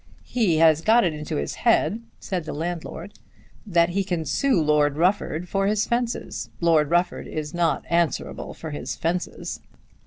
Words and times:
"He 0.25 0.57
has 0.57 0.81
got 0.81 1.03
it 1.03 1.13
into 1.13 1.35
his 1.35 1.53
head," 1.61 2.01
said 2.19 2.45
the 2.45 2.53
landlord, 2.53 3.19
"that 3.67 3.89
he 3.89 4.03
can 4.03 4.25
sue 4.25 4.59
Lord 4.59 4.97
Rufford 4.97 5.47
for 5.47 5.67
his 5.67 5.85
fences. 5.85 6.49
Lord 6.59 6.89
Rufford 6.89 7.27
is 7.27 7.53
not 7.53 7.85
answerable 7.87 8.55
for 8.55 8.71
his 8.71 8.95
fences." 8.95 9.59